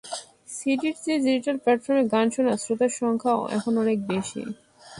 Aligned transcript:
সিডির 0.55 0.95
চেয়ে 1.03 1.23
ডিজিটাল 1.25 1.57
প্ল্যাটফর্মে 1.63 2.03
গান 2.13 2.27
শোনা 2.33 2.53
শ্রোতার 2.63 2.91
সংখ্যা 2.99 3.33
এখন 3.57 3.73
অনেক 3.83 3.97
বেশি। 4.11 4.41